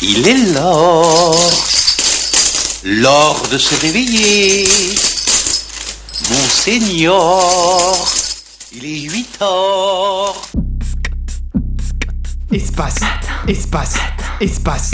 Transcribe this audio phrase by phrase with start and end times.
[0.00, 1.34] Il est l'heure,
[2.84, 4.62] l'heure de se réveiller.
[6.30, 8.06] Monseigneur,
[8.72, 10.40] il est 8 heures.
[12.52, 13.00] Espace,
[13.48, 13.96] espace,
[14.40, 14.92] espace.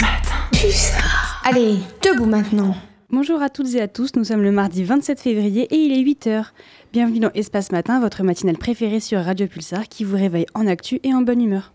[1.43, 2.75] Allez, debout maintenant.
[3.11, 6.03] Bonjour à toutes et à tous, nous sommes le mardi 27 février et il est
[6.03, 6.45] 8h.
[6.91, 10.99] Bienvenue dans Espace Matin, votre matinale préférée sur Radio Pulsar qui vous réveille en actu
[11.03, 11.74] et en bonne humeur.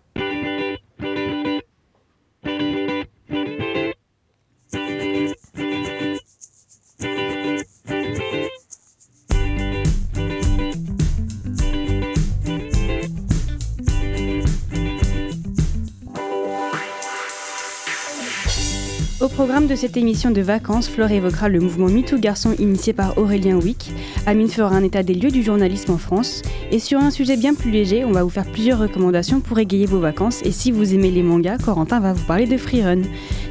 [19.20, 23.18] Au programme de cette émission de vacances, Flore évoquera le mouvement MeToo Garçon initié par
[23.18, 23.92] Aurélien Wick.
[24.24, 26.40] Amine fera un état des lieux du journalisme en France.
[26.70, 29.84] Et sur un sujet bien plus léger, on va vous faire plusieurs recommandations pour égayer
[29.84, 30.40] vos vacances.
[30.42, 33.02] Et si vous aimez les mangas, Corentin va vous parler de Freerun.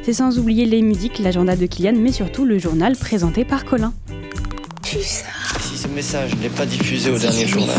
[0.02, 3.92] C'est sans oublier les musiques, l'agenda de Kylian, mais surtout le journal présenté par Colin.
[4.82, 4.98] Si
[5.76, 7.78] ce message n'est pas diffusé au dernier journal.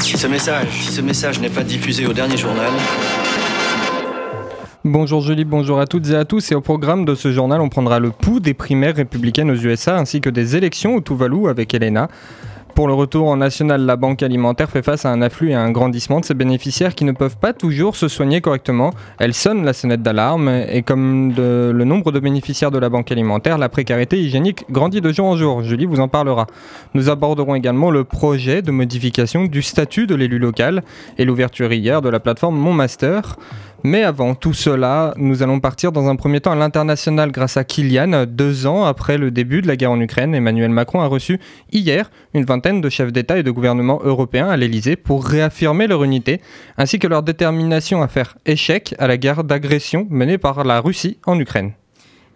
[0.00, 2.72] Si ce message, si ce message n'est pas diffusé au dernier journal.
[4.86, 6.52] Bonjour Julie, bonjour à toutes et à tous.
[6.52, 9.96] Et au programme de ce journal, on prendra le pouls des primaires républicaines aux USA
[9.96, 12.08] ainsi que des élections au Tuvalu avec Elena.
[12.74, 15.62] Pour le retour en national, la Banque alimentaire fait face à un afflux et à
[15.62, 18.92] un grandissement de ses bénéficiaires qui ne peuvent pas toujours se soigner correctement.
[19.18, 23.56] Elle sonne la sonnette d'alarme et comme le nombre de bénéficiaires de la Banque alimentaire,
[23.56, 25.62] la précarité hygiénique grandit de jour en jour.
[25.62, 26.46] Julie vous en parlera.
[26.92, 30.82] Nous aborderons également le projet de modification du statut de l'élu local
[31.16, 33.36] et l'ouverture hier de la plateforme Mon Master.
[33.86, 37.64] Mais avant tout cela, nous allons partir dans un premier temps à l'international grâce à
[37.64, 38.24] Kylian.
[38.26, 41.38] Deux ans après le début de la guerre en Ukraine, Emmanuel Macron a reçu
[41.70, 46.02] hier une vingtaine de chefs d'État et de gouvernement européens à l'Elysée pour réaffirmer leur
[46.02, 46.40] unité
[46.78, 51.18] ainsi que leur détermination à faire échec à la guerre d'agression menée par la Russie
[51.26, 51.72] en Ukraine.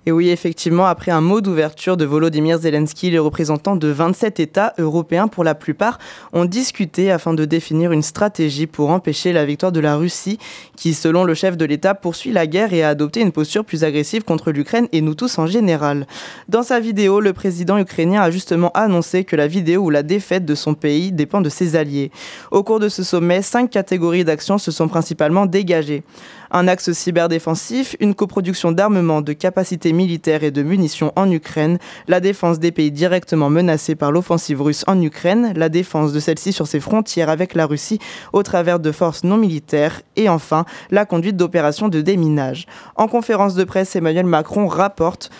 [0.08, 4.72] Et oui, effectivement, après un mot d'ouverture de Volodymyr Zelensky, les représentants de 27 États
[4.78, 5.98] européens, pour la plupart,
[6.32, 10.38] ont discuté afin de définir une stratégie pour empêcher la victoire de la Russie,
[10.76, 13.84] qui, selon le chef de l'État, poursuit la guerre et a adopté une posture plus
[13.84, 16.06] agressive contre l'Ukraine et nous tous en général.
[16.48, 20.46] Dans sa vidéo, le président ukrainien a justement annoncé que la vidéo ou la défaite
[20.46, 22.10] de son pays dépend de ses alliés.
[22.50, 26.02] Au cours de ce sommet, cinq catégories d'actions se sont principalement dégagées
[26.50, 32.20] un axe cyberdéfensif, une coproduction d'armement, de capacités militaires et de munitions en Ukraine, la
[32.20, 36.66] défense des pays directement menacés par l'offensive russe en Ukraine, la défense de celle-ci sur
[36.66, 37.98] ses frontières avec la Russie
[38.32, 42.66] au travers de forces non militaires et enfin la conduite d'opérations de déminage.
[42.96, 45.30] En conférence de presse, Emmanuel Macron rapporte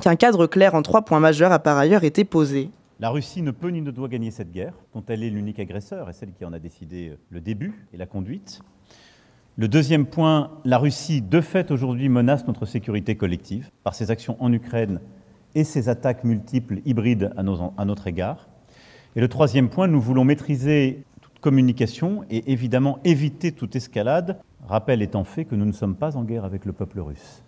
[0.00, 2.70] qu'un cadre clair en trois points majeurs a par ailleurs été posé.
[2.98, 6.08] La Russie ne peut ni ne doit gagner cette guerre, dont elle est l'unique agresseur
[6.08, 8.60] et celle qui en a décidé le début et la conduite.
[9.58, 14.36] Le deuxième point, la Russie, de fait, aujourd'hui menace notre sécurité collective par ses actions
[14.38, 15.00] en Ukraine
[15.54, 17.42] et ses attaques multiples hybrides à,
[17.86, 18.50] notre égard.
[19.14, 25.00] Et le troisième point, nous voulons maîtriser toute communication et évidemment éviter toute escalade, rappel
[25.00, 27.42] étant fait que nous ne sommes pas en guerre avec le peuple russe.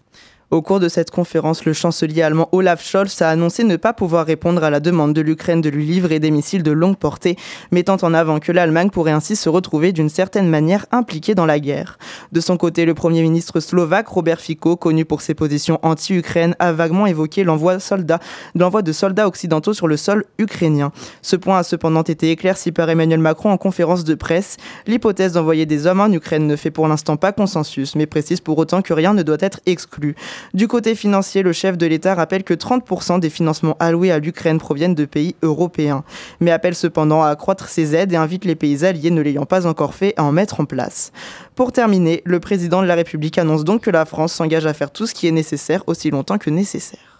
[0.50, 4.24] Au cours de cette conférence, le chancelier allemand Olaf Scholz a annoncé ne pas pouvoir
[4.24, 7.36] répondre à la demande de l'Ukraine de lui livrer des missiles de longue portée,
[7.70, 11.60] mettant en avant que l'Allemagne pourrait ainsi se retrouver d'une certaine manière impliquée dans la
[11.60, 11.98] guerre.
[12.32, 16.72] De son côté, le Premier ministre slovaque Robert Fico, connu pour ses positions anti-Ukraine, a
[16.72, 20.92] vaguement évoqué l'envoi de soldats occidentaux sur le sol ukrainien.
[21.20, 24.56] Ce point a cependant été éclairci par Emmanuel Macron en conférence de presse.
[24.86, 28.56] L'hypothèse d'envoyer des hommes en Ukraine ne fait pour l'instant pas consensus, mais précise pour
[28.56, 30.16] autant que rien ne doit être exclu.
[30.54, 34.58] Du côté financier, le chef de l'État rappelle que 30% des financements alloués à l'Ukraine
[34.58, 36.04] proviennent de pays européens,
[36.40, 39.66] mais appelle cependant à accroître ses aides et invite les pays alliés ne l'ayant pas
[39.66, 41.12] encore fait à en mettre en place.
[41.54, 44.90] Pour terminer, le président de la République annonce donc que la France s'engage à faire
[44.90, 47.17] tout ce qui est nécessaire aussi longtemps que nécessaire.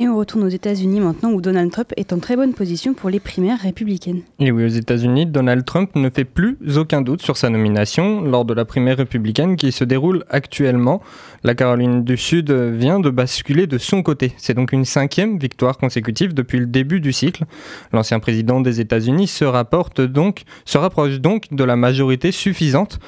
[0.00, 3.10] Et on retourne aux États-Unis maintenant où Donald Trump est en très bonne position pour
[3.10, 4.22] les primaires républicaines.
[4.40, 8.44] Et oui, aux États-Unis, Donald Trump ne fait plus aucun doute sur sa nomination lors
[8.44, 11.00] de la primaire républicaine qui se déroule actuellement.
[11.44, 14.32] La Caroline du Sud vient de basculer de son côté.
[14.36, 17.44] C'est donc une cinquième victoire consécutive depuis le début du cycle.
[17.92, 22.98] L'ancien président des États-Unis se, se rapproche donc de la majorité suffisante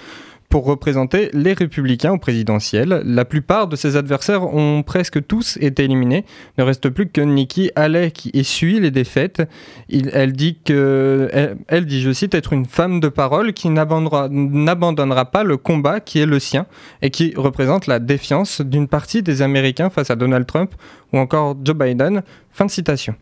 [0.48, 3.02] pour représenter les républicains au présidentiel.
[3.04, 6.24] La plupart de ses adversaires ont presque tous été éliminés.
[6.58, 9.42] Ne reste plus que Nikki Haley qui essuie les défaites.
[9.90, 15.44] Elle dit que, elle, dit, je cite, être une femme de parole qui n'abandonnera pas
[15.44, 16.66] le combat qui est le sien
[17.02, 20.74] et qui représente la défiance d'une partie des Américains face à Donald Trump
[21.12, 22.22] ou encore Joe Biden.
[22.50, 23.14] Fin de citation.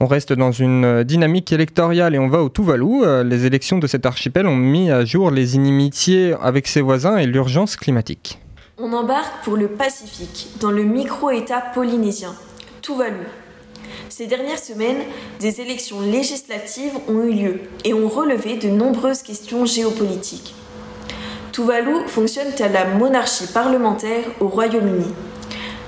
[0.00, 3.04] On reste dans une euh, dynamique électorale et on va au Tuvalu.
[3.04, 7.16] Euh, Les élections de cet archipel ont mis à jour les inimitiés avec ses voisins
[7.16, 8.38] et l'urgence climatique.
[8.76, 12.34] On embarque pour le Pacifique, dans le micro-État polynésien,
[12.82, 13.26] Tuvalu.
[14.08, 15.02] Ces dernières semaines,
[15.38, 20.54] des élections législatives ont eu lieu et ont relevé de nombreuses questions géopolitiques.
[21.52, 25.14] Tuvalu fonctionne à la monarchie parlementaire au Royaume-Uni.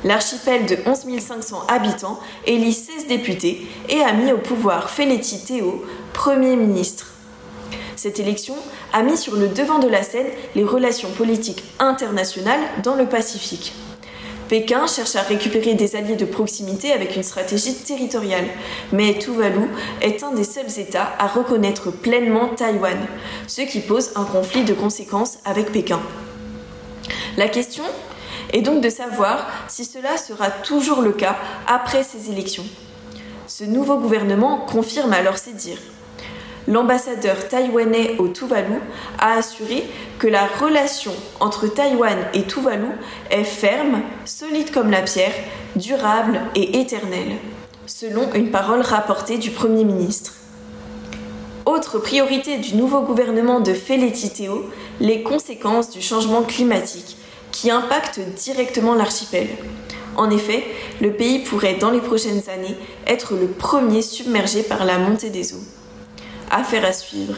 [0.06, 5.84] L'archipel de 11 500 habitants élit 16 députés et a mis au pouvoir Feleti Teo,
[6.12, 7.08] Premier ministre.
[7.96, 8.54] Cette élection
[8.92, 13.72] a mis sur le devant de la scène les relations politiques internationales dans le Pacifique.
[14.48, 18.46] Pékin cherche à récupérer des alliés de proximité avec une stratégie territoriale,
[18.92, 19.68] mais Tuvalu
[20.02, 22.96] est un des seuls États à reconnaître pleinement Taïwan,
[23.48, 25.98] ce qui pose un conflit de conséquences avec Pékin.
[27.36, 27.82] La question
[28.52, 32.66] est donc de savoir si cela sera toujours le cas après ces élections.
[33.46, 35.78] Ce nouveau gouvernement confirme alors ses dires
[36.68, 38.80] l'ambassadeur taïwanais au Tuvalu
[39.18, 39.84] a assuré
[40.18, 42.88] que la relation entre Taïwan et Tuvalu
[43.30, 45.34] est ferme, solide comme la pierre,
[45.76, 47.36] durable et éternelle,
[47.86, 50.34] selon une parole rapportée du Premier ministre.
[51.64, 54.70] Autre priorité du nouveau gouvernement de Théo,
[55.00, 57.16] les conséquences du changement climatique
[57.56, 59.48] qui impactent directement l'archipel.
[60.14, 60.64] En effet,
[61.00, 62.76] le pays pourrait dans les prochaines années
[63.06, 65.64] être le premier submergé par la montée des eaux.
[66.50, 67.36] Affaire à suivre.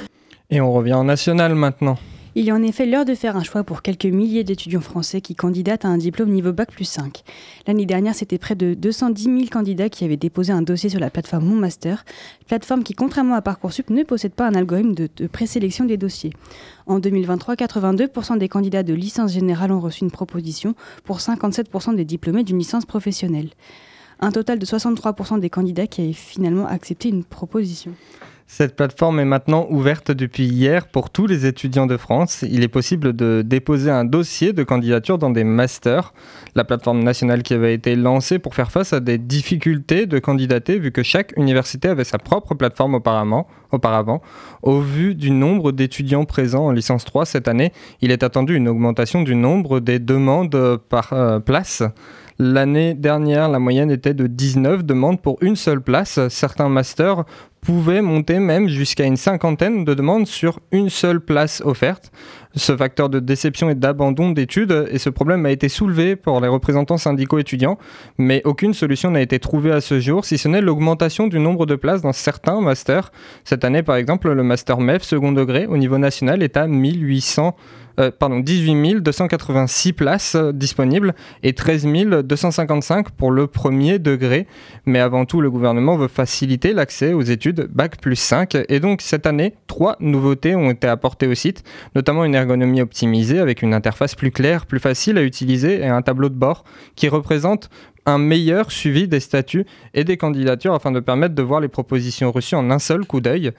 [0.50, 1.99] Et on revient en national maintenant.
[2.40, 5.35] Il est en effet l'heure de faire un choix pour quelques milliers d'étudiants français qui
[5.35, 7.25] candidatent à un diplôme niveau Bac plus 5.
[7.67, 11.11] L'année dernière, c'était près de 210 000 candidats qui avaient déposé un dossier sur la
[11.11, 12.05] plateforme Mon Master,
[12.46, 16.32] plateforme qui, contrairement à Parcoursup, ne possède pas un algorithme de, de présélection des dossiers.
[16.87, 22.05] En 2023, 82% des candidats de licence générale ont reçu une proposition pour 57% des
[22.05, 23.49] diplômés d'une licence professionnelle.
[24.20, 27.94] Un total de 63% des candidats qui avaient finalement accepté une proposition.
[28.50, 32.47] Cette plateforme est maintenant ouverte depuis hier pour tous les étudiants de France.
[32.49, 36.15] Il est possible de déposer un dossier de candidature dans des masters.
[36.55, 40.79] La plateforme nationale qui avait été lancée pour faire face à des difficultés de candidater
[40.79, 44.23] vu que chaque université avait sa propre plateforme auparavant.
[44.62, 48.69] Au vu du nombre d'étudiants présents en licence 3 cette année, il est attendu une
[48.69, 51.83] augmentation du nombre des demandes par euh, place.
[52.41, 56.21] L'année dernière, la moyenne était de 19 demandes pour une seule place.
[56.29, 57.25] Certains masters
[57.60, 62.10] pouvaient monter même jusqu'à une cinquantaine de demandes sur une seule place offerte.
[62.55, 66.49] Ce facteur de déception et d'abandon d'études et ce problème a été soulevé par les
[66.49, 67.78] représentants syndicaux étudiants,
[68.16, 71.66] mais aucune solution n'a été trouvée à ce jour, si ce n'est l'augmentation du nombre
[71.66, 73.12] de places dans certains masters.
[73.44, 77.54] Cette année, par exemple, le master MEF second degré au niveau national est à 1800
[77.99, 81.87] euh, pardon, 18 286 places euh, disponibles et 13
[82.23, 84.47] 255 pour le premier degré.
[84.87, 88.56] Mais avant tout, le gouvernement veut faciliter l'accès aux études Bac plus 5.
[88.69, 91.65] Et donc cette année, trois nouveautés ont été apportées au site,
[91.95, 96.03] notamment une ergonomie optimisée avec une interface plus claire, plus facile à utiliser et un
[96.03, 96.65] tableau de bord
[96.95, 97.71] qui représente
[98.06, 102.33] un meilleur suivi des statuts et des candidatures afin de permettre de voir les propositions
[102.33, 103.53] reçues en un seul coup d'œil.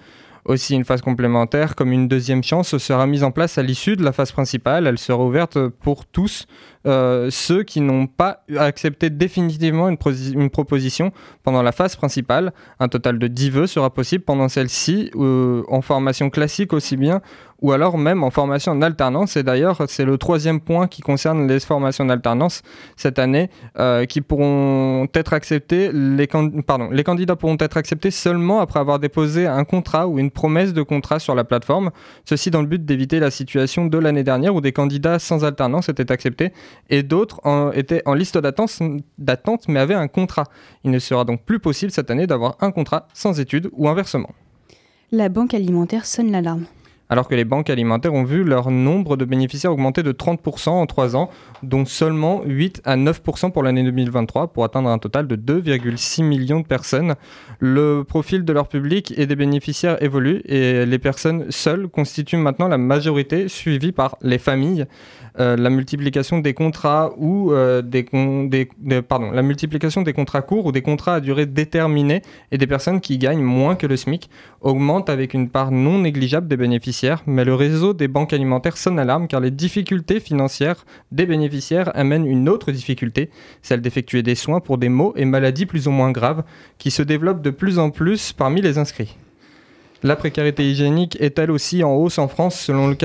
[0.45, 4.03] Aussi, une phase complémentaire, comme une deuxième chance, sera mise en place à l'issue de
[4.03, 4.87] la phase principale.
[4.87, 6.47] Elle sera ouverte pour tous
[6.89, 11.11] euh, ceux qui n'ont pas accepté définitivement une, proposition
[11.43, 12.51] pendant la phase principale.
[12.79, 17.21] Un total de 10 vœux sera possible pendant celle-ci, euh, en formation classique aussi bien,
[17.61, 19.37] ou alors même en formation en alternance.
[19.37, 22.61] Et d'ailleurs, c'est le troisième point qui concerne les formations en alternance
[22.95, 25.91] cette année, euh, qui pourront être acceptées.
[26.65, 30.73] Pardon, les candidats pourront être acceptés seulement après avoir déposé un contrat ou une promesse
[30.73, 31.91] de contrat sur la plateforme.
[32.25, 35.89] Ceci dans le but d'éviter la situation de l'année dernière où des candidats sans alternance
[35.89, 36.51] étaient acceptés
[36.89, 37.41] et d'autres
[37.73, 40.45] étaient en liste d'attente mais avaient un contrat.
[40.83, 44.31] Il ne sera donc plus possible cette année d'avoir un contrat sans études ou inversement.
[45.11, 46.65] La banque alimentaire sonne l'alarme
[47.09, 50.85] alors que les banques alimentaires ont vu leur nombre de bénéficiaires augmenter de 30% en
[50.85, 51.29] 3 ans,
[51.63, 56.59] dont seulement 8 à 9% pour l'année 2023, pour atteindre un total de 2,6 millions
[56.59, 57.15] de personnes.
[57.59, 62.67] Le profil de leur public et des bénéficiaires évolue et les personnes seules constituent maintenant
[62.67, 64.85] la majorité, suivies par les familles.
[65.39, 70.81] Euh, la multiplication des contrats ou euh, des, la multiplication des contrats courts ou des
[70.81, 74.29] contrats à durée déterminée et des personnes qui gagnent moins que le SMIC
[74.61, 78.97] augmente avec une part non négligeable des bénéficiaires, mais le réseau des banques alimentaires sonne
[78.97, 83.29] l'alarme car les difficultés financières des bénéficiaires amènent une autre difficulté,
[83.61, 86.43] celle d'effectuer des soins pour des maux et maladies plus ou moins graves
[86.77, 89.17] qui se développent de plus en plus parmi les inscrits.
[90.01, 92.95] La précarité hygiénique est elle aussi en hausse en France selon le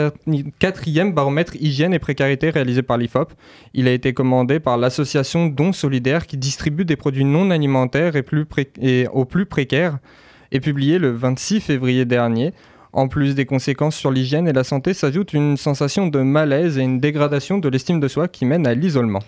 [0.61, 3.33] quatrième baromètre hygiène et précarité réalisé par l'IFOP.
[3.75, 8.15] Il a été commandé par l'association Dons Solidaires qui distribue des produits non alimentaires
[9.13, 9.99] aux plus précaires
[10.53, 12.53] et publié le 26 février dernier.
[12.95, 16.83] En plus des conséquences sur l'hygiène et la santé, s'ajoute une sensation de malaise et
[16.83, 19.19] une dégradation de l'estime de soi qui mène à l'isolement.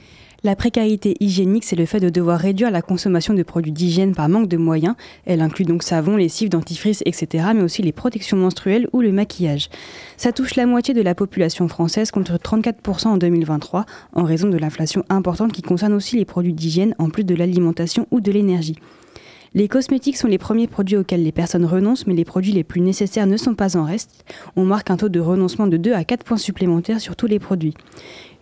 [0.45, 4.29] La précarité hygiénique, c'est le fait de devoir réduire la consommation de produits d'hygiène par
[4.29, 4.95] manque de moyens.
[5.25, 9.69] Elle inclut donc savon, lessive, dentifrice, etc., mais aussi les protections menstruelles ou le maquillage.
[10.17, 14.59] Ça touche la moitié de la population française contre 34% en 2023, en raison de
[14.59, 18.77] l'inflation importante qui concerne aussi les produits d'hygiène en plus de l'alimentation ou de l'énergie.
[19.55, 22.81] Les cosmétiques sont les premiers produits auxquels les personnes renoncent, mais les produits les plus
[22.81, 24.25] nécessaires ne sont pas en reste.
[24.57, 27.39] On marque un taux de renoncement de 2 à 4 points supplémentaires sur tous les
[27.39, 27.75] produits.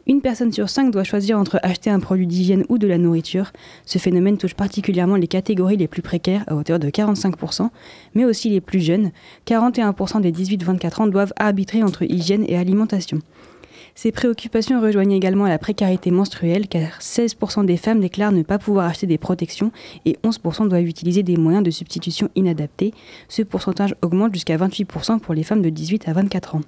[0.07, 3.53] Une personne sur cinq doit choisir entre acheter un produit d'hygiène ou de la nourriture.
[3.87, 7.71] Ce phénomène touche particulièrement les catégories les plus précaires à hauteur de 45%,
[8.15, 9.13] mais aussi les plus jeunes.
[9.47, 13.21] 41% des 18-24 ans doivent arbitrer entre hygiène et alimentation.
[13.95, 18.87] Ces préoccupations rejoignent également la précarité menstruelle car 16% des femmes déclarent ne pas pouvoir
[18.87, 19.71] acheter des protections
[20.05, 22.93] et 11% doivent utiliser des moyens de substitution inadaptés.
[23.29, 26.63] Ce pourcentage augmente jusqu'à 28% pour les femmes de 18 à 24 ans.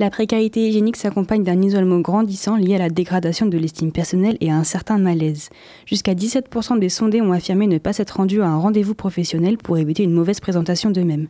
[0.00, 4.50] La précarité hygiénique s'accompagne d'un isolement grandissant lié à la dégradation de l'estime personnelle et
[4.50, 5.50] à un certain malaise.
[5.86, 9.78] Jusqu'à 17% des sondés ont affirmé ne pas s'être rendus à un rendez-vous professionnel pour
[9.78, 11.28] éviter une mauvaise présentation d'eux-mêmes.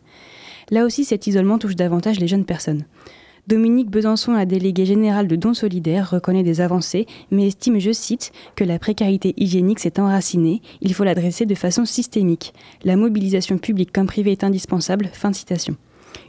[0.71, 2.85] Là aussi, cet isolement touche davantage les jeunes personnes.
[3.47, 8.31] Dominique Besançon, la déléguée générale de Dons Solidaires, reconnaît des avancées, mais estime, je cite,
[8.55, 12.55] que la précarité hygiénique s'est enracinée, il faut l'adresser de façon systémique.
[12.83, 15.11] La mobilisation publique comme privée est indispensable.
[15.13, 15.75] Fin de citation.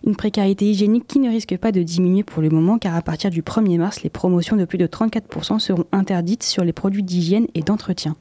[0.04, 3.30] Une précarité hygiénique qui ne risque pas de diminuer pour le moment car à partir
[3.30, 7.46] du 1er mars, les promotions de plus de 34% seront interdites sur les produits d'hygiène
[7.54, 8.14] et d'entretien.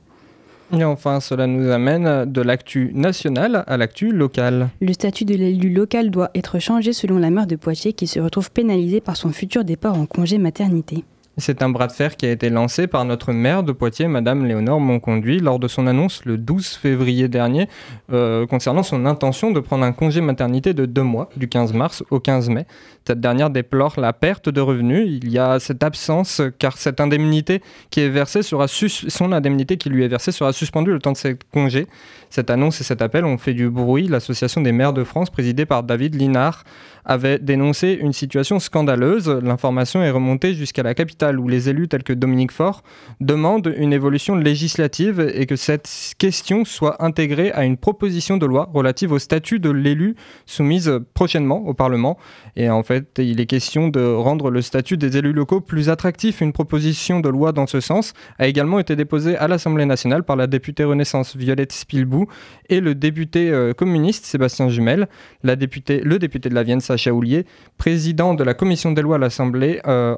[0.74, 4.70] Et enfin, cela nous amène de l'actu national à l'actu local.
[4.82, 8.20] Le statut de l'élu local doit être changé selon la maire de Poitiers qui se
[8.20, 11.04] retrouve pénalisée par son futur départ en congé maternité.
[11.38, 14.46] C'est un bras de fer qui a été lancé par notre maire de Poitiers, Madame
[14.46, 17.68] Léonore Monconduit, lors de son annonce le 12 février dernier
[18.14, 22.04] euh, concernant son intention de prendre un congé maternité de deux mois, du 15 mars
[22.10, 22.66] au 15 mai.
[23.06, 25.06] Cette dernière déplore la perte de revenus.
[25.08, 29.90] Il y a cette absence car cette indemnité qui est versée sera son indemnité qui
[29.90, 31.88] lui est versée sera suspendue le temps de ses congés.
[32.30, 34.08] Cette annonce et cet appel ont fait du bruit.
[34.08, 36.64] L'association des maires de France, présidée par David Linard,
[37.06, 39.30] avait dénoncé une situation scandaleuse.
[39.30, 42.84] L'information est remontée jusqu'à la capitale où les élus tels que Dominique Faure
[43.20, 48.70] demandent une évolution législative et que cette question soit intégrée à une proposition de loi
[48.74, 50.16] relative au statut de l'élu
[50.46, 52.18] soumise prochainement au Parlement.
[52.56, 56.42] Et en fait, il est question de rendre le statut des élus locaux plus attractif.
[56.42, 60.36] Une proposition de loi dans ce sens a également été déposée à l'Assemblée nationale par
[60.36, 62.28] la députée Renaissance Violette Spilbou
[62.70, 65.08] et le député euh, communiste Sébastien Jumel.
[65.44, 67.46] La députée, le député de la Vienne, Sacha Houlier,
[67.78, 70.16] président de la commission des lois à l'Assemblée, euh,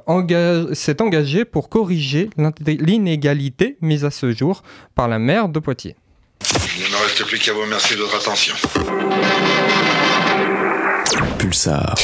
[0.73, 2.29] s'est engagé pour corriger
[2.65, 4.63] l'inégalité mise à ce jour
[4.95, 5.95] par la maire de Poitiers.
[6.77, 8.53] Il ne me reste plus qu'à vous remercier de votre attention.
[11.39, 11.95] Pulsar.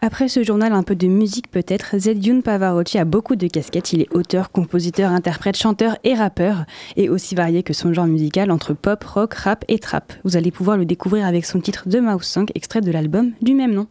[0.00, 1.96] Après ce journal, un peu de musique peut-être.
[1.96, 3.94] Zedjun Pavarotti a beaucoup de casquettes.
[3.94, 6.66] Il est auteur, compositeur, interprète, chanteur et rappeur,
[6.96, 10.12] et aussi varié que son genre musical entre pop, rock, rap et trap.
[10.22, 13.54] Vous allez pouvoir le découvrir avec son titre The Mouse Song, extrait de l'album du
[13.54, 13.86] même nom.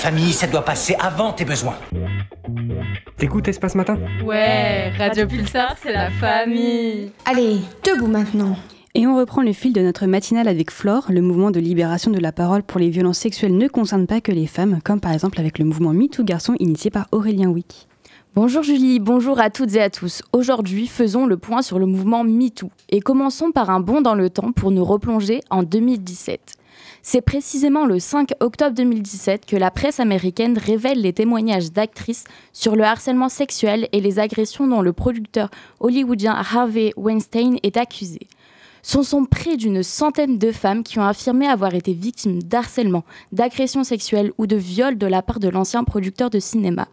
[0.00, 1.76] Famille, ça doit passer avant tes besoins.
[3.18, 7.12] T'écoutes Espace Matin Ouais, Radio Pulsar, c'est la famille.
[7.26, 8.56] Allez, debout maintenant.
[8.94, 11.04] Et on reprend le fil de notre matinale avec Flore.
[11.10, 14.32] Le mouvement de libération de la parole pour les violences sexuelles ne concerne pas que
[14.32, 17.86] les femmes, comme par exemple avec le mouvement MeToo Garçon initié par Aurélien Wick.
[18.34, 20.22] Bonjour Julie, bonjour à toutes et à tous.
[20.32, 24.30] Aujourd'hui, faisons le point sur le mouvement MeToo et commençons par un bond dans le
[24.30, 26.40] temps pour nous replonger en 2017.
[27.02, 32.76] C'est précisément le 5 octobre 2017 que la presse américaine révèle les témoignages d'actrices sur
[32.76, 38.20] le harcèlement sexuel et les agressions dont le producteur hollywoodien Harvey Weinstein est accusé.
[38.82, 43.84] Ce sont près d'une centaine de femmes qui ont affirmé avoir été victimes d'harcèlement, d'agressions
[43.84, 46.86] sexuelles ou de viols de la part de l'ancien producteur de cinéma.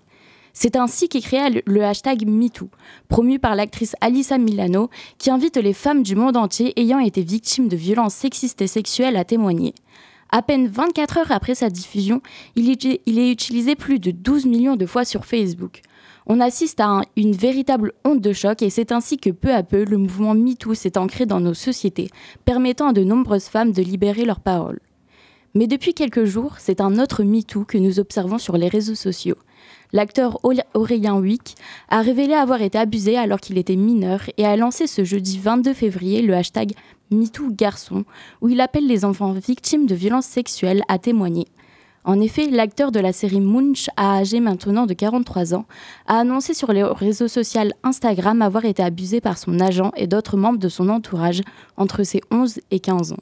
[0.53, 2.69] C'est ainsi qu'est créé le hashtag MeToo,
[3.09, 4.89] promu par l'actrice Alissa Milano,
[5.19, 9.17] qui invite les femmes du monde entier ayant été victimes de violences sexistes et sexuelles
[9.17, 9.75] à témoigner.
[10.29, 12.21] À peine 24 heures après sa diffusion,
[12.55, 15.81] il est, utilisé plus de 12 millions de fois sur Facebook
[16.29, 19.85] on assiste à une véritable honte de choc et c'est ainsi que peu à peu
[19.85, 22.09] le mouvement MeToo s'est ancré dans nos sociétés,
[22.43, 24.79] permettant à de nombreuses femmes de libérer leur parole.
[25.55, 29.37] Mais depuis quelques jours, c'est un autre MeToo que nous observons sur les réseaux sociaux.
[29.93, 30.39] L'acteur
[30.73, 31.55] Aurélien Wick
[31.87, 35.73] a révélé avoir été abusé alors qu'il était mineur et a lancé ce jeudi 22
[35.73, 36.73] février le hashtag
[37.11, 38.03] MeTooGarçon,
[38.41, 41.47] où il appelle les enfants victimes de violences sexuelles à témoigner.
[42.03, 45.65] En effet, l'acteur de la série Munch, âgé maintenant de 43 ans,
[46.05, 50.37] a annoncé sur les réseaux sociaux Instagram avoir été abusé par son agent et d'autres
[50.37, 51.41] membres de son entourage
[51.75, 53.17] entre ses 11 et 15 ans.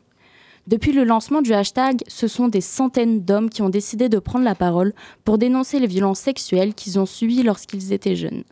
[0.67, 4.45] Depuis le lancement du hashtag, ce sont des centaines d'hommes qui ont décidé de prendre
[4.45, 8.43] la parole pour dénoncer les violences sexuelles qu'ils ont subies lorsqu'ils étaient jeunes.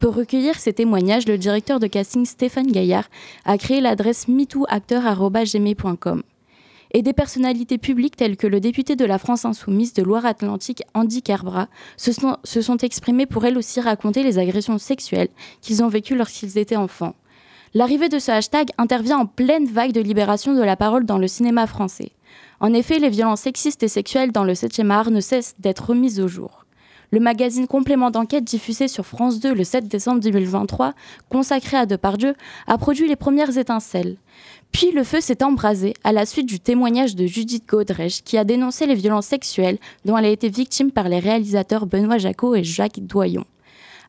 [0.00, 3.08] Pour recueillir ces témoignages, le directeur de casting Stéphane Gaillard
[3.44, 6.22] a créé l'adresse metooacteur.gmail.com
[6.94, 11.22] et des personnalités publiques telles que le député de la France insoumise de Loire-Atlantique, Andy
[11.22, 15.28] Carbra, se sont, se exprimés pour elles aussi raconter les agressions sexuelles
[15.60, 17.14] qu'ils ont vécues lorsqu'ils étaient enfants.
[17.76, 21.26] L'arrivée de ce hashtag intervient en pleine vague de libération de la parole dans le
[21.26, 22.12] cinéma français.
[22.60, 26.20] En effet, les violences sexistes et sexuelles dans le 7e art ne cessent d'être remises
[26.20, 26.66] au jour.
[27.10, 30.94] Le magazine Complément d'enquête diffusé sur France 2 le 7 décembre 2023,
[31.28, 32.34] consacré à Depardieu,
[32.68, 34.18] a produit les premières étincelles.
[34.70, 38.44] Puis le feu s'est embrasé à la suite du témoignage de Judith Godrèche qui a
[38.44, 42.62] dénoncé les violences sexuelles dont elle a été victime par les réalisateurs Benoît Jacot et
[42.62, 43.44] Jacques Doyon.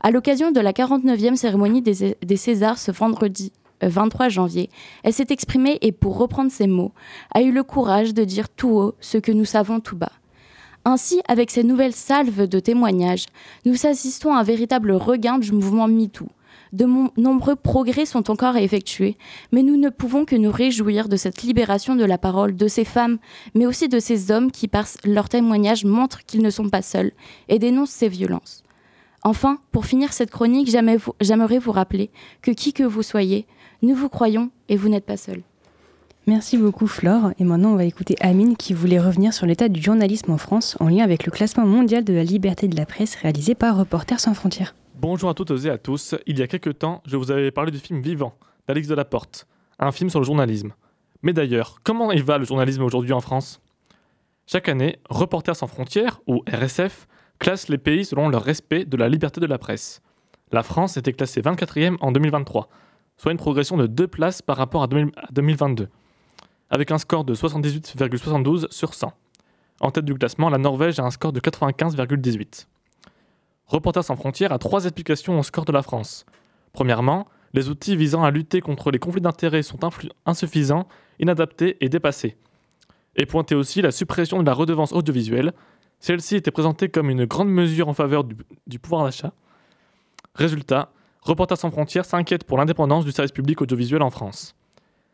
[0.05, 4.69] À l'occasion de la 49e cérémonie des, Césars ce vendredi 23 euh, janvier,
[5.01, 6.91] elle s'est exprimée et pour reprendre ses mots,
[7.33, 10.11] a eu le courage de dire tout haut ce que nous savons tout bas.
[10.85, 13.25] Ainsi, avec ces nouvelles salves de témoignages,
[13.65, 16.27] nous assistons à un véritable regain du mouvement MeToo
[16.71, 16.85] de
[17.17, 19.17] nombreux progrès sont encore à effectuer,
[19.51, 22.83] mais nous ne pouvons que nous réjouir de cette libération de la parole de ces
[22.83, 23.17] femmes,
[23.53, 27.11] mais aussi de ces hommes qui, par leurs témoignages, montrent qu'ils ne sont pas seuls
[27.47, 28.64] et dénoncent ces violences.
[29.25, 32.11] Enfin, pour finir cette chronique, j'aimerais vous rappeler
[32.43, 33.47] que qui que vous soyez,
[33.81, 35.41] nous vous croyons et vous n'êtes pas seul.
[36.27, 37.31] Merci beaucoup Flore.
[37.39, 40.77] Et maintenant, on va écouter Amine qui voulait revenir sur l'état du journalisme en France
[40.79, 44.19] en lien avec le classement mondial de la liberté de la presse réalisé par Reporters
[44.19, 44.75] sans frontières.
[45.01, 46.13] Bonjour à toutes et à tous.
[46.27, 48.35] Il y a quelques temps, je vous avais parlé du film Vivant
[48.67, 49.47] d'Alix Delaporte,
[49.79, 50.73] un film sur le journalisme.
[51.23, 53.59] Mais d'ailleurs, comment il va le journalisme aujourd'hui en France?
[54.45, 57.07] Chaque année, Reporters sans frontières, ou RSF,
[57.39, 60.01] classe les pays selon leur respect de la liberté de la presse.
[60.51, 62.69] La France était classée 24e en 2023,
[63.17, 65.89] soit une progression de deux places par rapport à 2022,
[66.69, 69.13] avec un score de 78,72 sur 100.
[69.81, 72.67] En tête du classement, la Norvège a un score de 95,18.
[73.67, 76.25] Reporters sans frontières a trois explications au score de la France.
[76.71, 79.79] Premièrement, les outils visant à lutter contre les conflits d'intérêts sont
[80.25, 80.87] insuffisants,
[81.19, 82.37] inadaptés et dépassés.
[83.15, 85.53] Et pointer aussi la suppression de la redevance audiovisuelle.
[85.99, 89.33] Celle-ci était présentée comme une grande mesure en faveur du, pouvoir d'achat.
[90.35, 94.55] Résultat, Reporters sans frontières s'inquiète pour l'indépendance du service public audiovisuel en France.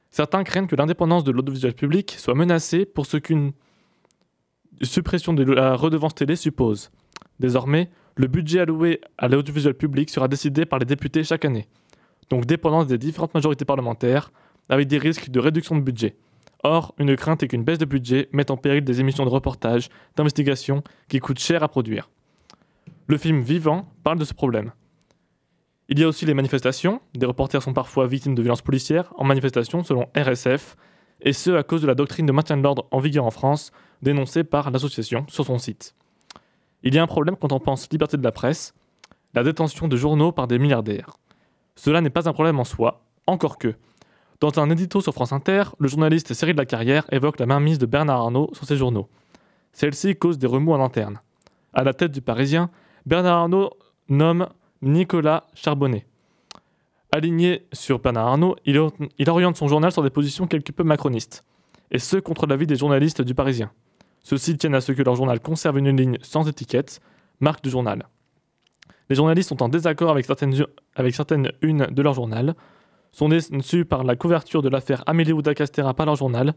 [0.09, 3.53] Certains craignent que l'indépendance de l'audiovisuel public soit menacée pour ce qu'une
[4.81, 6.91] suppression de la redevance télé suppose.
[7.39, 11.67] Désormais, le budget alloué à l'audiovisuel public sera décidé par les députés chaque année,
[12.29, 14.33] donc dépendant des différentes majorités parlementaires,
[14.67, 16.17] avec des risques de réduction de budget.
[16.63, 19.89] Or, une crainte est qu'une baisse de budget mette en péril des émissions de reportage,
[20.15, 22.09] d'investigation qui coûtent cher à produire.
[23.07, 24.71] Le film Vivant parle de ce problème.
[25.89, 27.01] Il y a aussi les manifestations.
[27.15, 30.77] Des reporters sont parfois victimes de violences policières en manifestation selon RSF,
[31.21, 33.71] et ce à cause de la doctrine de maintien de l'ordre en vigueur en France,
[34.01, 35.95] dénoncée par l'association sur son site.
[36.83, 38.73] Il y a un problème quand on pense liberté de la presse,
[39.33, 41.17] la détention de journaux par des milliardaires.
[41.75, 43.75] Cela n'est pas un problème en soi, encore que.
[44.41, 48.21] Dans un édito sur France Inter, le journaliste Cyril Lacarrière évoque la mainmise de Bernard
[48.21, 49.07] Arnault sur ses journaux.
[49.71, 51.21] Celle-ci cause des remous en interne.
[51.73, 52.71] À la tête du Parisien,
[53.05, 53.69] Bernard Arnault
[54.09, 54.47] nomme
[54.81, 56.07] Nicolas Charbonnet.
[57.11, 58.79] Aligné sur Bernard Arnault, il,
[59.29, 61.45] oriente son journal sur des positions quelque peu macronistes,
[61.91, 63.69] et ce contre l'avis des journalistes du Parisien.
[64.23, 66.99] Ceux-ci tiennent à ce que leur journal conserve une ligne sans étiquette,
[67.41, 68.07] marque du journal.
[69.07, 72.55] Les journalistes sont en désaccord avec certaines, avec certaines unes de leur journal,
[73.11, 76.53] sont déçus par la couverture de l'affaire Amélie Ouda Castera par leur journal,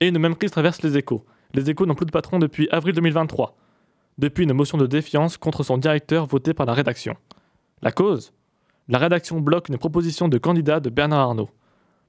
[0.00, 1.24] et une même crise traverse les échos.
[1.54, 3.56] Les échos n'ont plus de patron depuis avril 2023,
[4.18, 7.14] depuis une motion de défiance contre son directeur votée par la rédaction.
[7.82, 8.32] La cause?
[8.88, 11.50] La rédaction bloque une proposition de candidat de Bernard Arnault.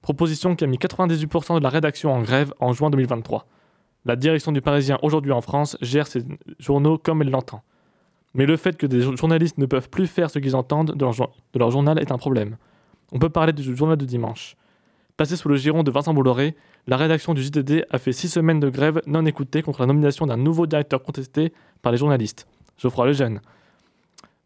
[0.01, 3.45] Proposition qui a mis 98% de la rédaction en grève en juin 2023.
[4.05, 6.23] La direction du Parisien aujourd'hui en France gère ses
[6.57, 7.63] journaux comme elle l'entend.
[8.33, 11.05] Mais le fait que des journalistes ne peuvent plus faire ce qu'ils entendent de
[11.59, 12.57] leur, journal est un problème.
[13.12, 14.56] On peut parler du journal de dimanche.
[15.17, 16.56] Passé sous le giron de Vincent Bolloré,
[16.88, 20.26] la rédaction du JDD a fait six semaines de grève non écoutée contre la nomination
[20.26, 23.41] d'un nouveau directeur contesté par les journalistes, Geoffroy Lejeune.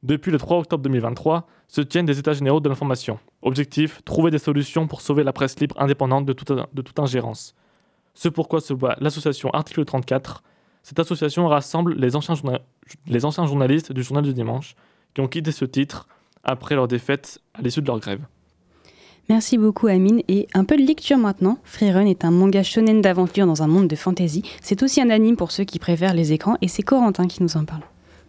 [0.01, 3.19] Depuis le 3 octobre 2023, se tiennent des états généraux de l'information.
[3.41, 7.55] Objectif, trouver des solutions pour sauver la presse libre indépendante de toute, ingérence.
[8.13, 10.43] Ce pourquoi se voit l'association Article 34.
[10.83, 14.75] Cette association rassemble les anciens journalistes du journal du dimanche
[15.13, 16.07] qui ont quitté ce titre
[16.43, 18.25] après leur défaite à l'issue de leur grève.
[19.29, 21.57] Merci beaucoup Amine et un peu de lecture maintenant.
[21.63, 24.43] Freerun est un manga shonen d'aventure dans un monde de fantasy.
[24.61, 27.55] C'est aussi un anime pour ceux qui préfèrent les écrans et c'est Corentin qui nous
[27.55, 27.83] en parle.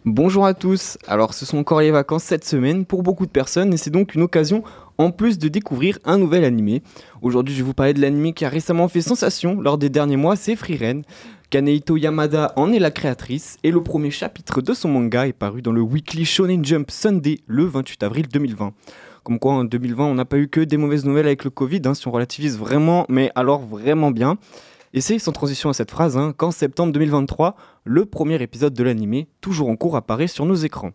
[0.05, 0.97] Bonjour à tous.
[1.05, 4.15] Alors ce sont encore les vacances cette semaine pour beaucoup de personnes et c'est donc
[4.15, 4.63] une occasion
[4.97, 6.81] en plus de découvrir un nouvel animé.
[7.21, 10.15] Aujourd'hui je vais vous parler de l'animé qui a récemment fait sensation lors des derniers
[10.15, 11.01] mois, c'est Freeren.
[11.49, 15.61] Kaneito Yamada en est la créatrice et le premier chapitre de son manga est paru
[15.61, 18.73] dans le Weekly Shonen Jump Sunday le 28 avril 2020.
[19.25, 21.81] Comme quoi en 2020 on n'a pas eu que des mauvaises nouvelles avec le Covid,
[21.85, 24.37] hein, si on relativise vraiment, mais alors vraiment bien.
[24.93, 28.83] Et c'est sans transition à cette phrase hein, qu'en septembre 2023, le premier épisode de
[28.83, 30.91] l'animé, toujours en cours, apparaît sur nos écrans.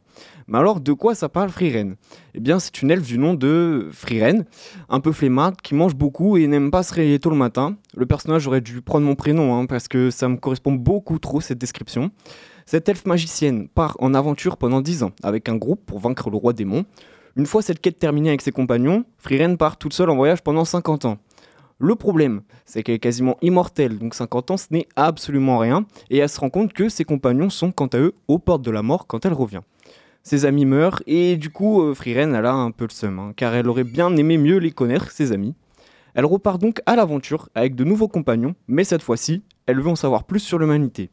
[0.46, 1.96] Mais alors, de quoi ça parle Frieren
[2.34, 4.44] Eh bien, c'est une elfe du nom de Frieren,
[4.88, 7.76] un peu flemmarde, qui mange beaucoup et n'aime pas se réveiller tôt le matin.
[7.96, 11.40] Le personnage aurait dû prendre mon prénom, hein, parce que ça me correspond beaucoup trop,
[11.40, 12.12] cette description.
[12.64, 16.36] Cette elfe magicienne part en aventure pendant 10 ans, avec un groupe pour vaincre le
[16.36, 16.86] roi démon.
[17.36, 20.64] Une fois cette quête terminée avec ses compagnons, Frieren part toute seule en voyage pendant
[20.64, 21.18] 50 ans.
[21.78, 26.18] Le problème, c'est qu'elle est quasiment immortelle, donc 50 ans ce n'est absolument rien, et
[26.18, 28.82] elle se rend compte que ses compagnons sont quant à eux aux portes de la
[28.82, 29.60] mort quand elle revient.
[30.22, 33.54] Ses amis meurent, et du coup, euh, elle a un peu le seum, hein, car
[33.54, 35.54] elle aurait bien aimé mieux les connaître, ses amis.
[36.14, 39.96] Elle repart donc à l'aventure avec de nouveaux compagnons, mais cette fois-ci, elle veut en
[39.96, 41.10] savoir plus sur l'humanité.